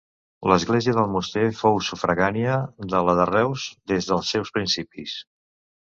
[0.51, 2.57] L'església d'Almoster fou sufragània
[2.95, 5.15] de la de Reus des dels seus principis.